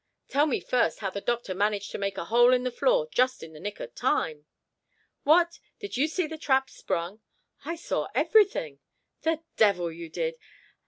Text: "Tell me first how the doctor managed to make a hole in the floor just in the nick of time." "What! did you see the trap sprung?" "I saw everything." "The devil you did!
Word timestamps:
"Tell 0.29 0.47
me 0.47 0.59
first 0.59 0.97
how 1.01 1.11
the 1.11 1.21
doctor 1.21 1.53
managed 1.53 1.91
to 1.91 1.99
make 1.99 2.17
a 2.17 2.25
hole 2.25 2.53
in 2.53 2.63
the 2.63 2.71
floor 2.71 3.07
just 3.11 3.43
in 3.43 3.53
the 3.53 3.59
nick 3.59 3.79
of 3.79 3.93
time." 3.93 4.47
"What! 5.21 5.59
did 5.77 5.95
you 5.95 6.07
see 6.07 6.25
the 6.25 6.39
trap 6.39 6.71
sprung?" 6.71 7.21
"I 7.65 7.75
saw 7.75 8.07
everything." 8.15 8.79
"The 9.21 9.43
devil 9.57 9.91
you 9.91 10.09
did! 10.09 10.39